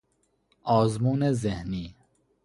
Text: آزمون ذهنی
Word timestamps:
آزمون 0.63 1.31
ذهنی 1.31 1.95